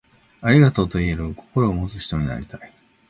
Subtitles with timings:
[0.41, 2.73] ありがとう、と言える心を持つ人になりたい。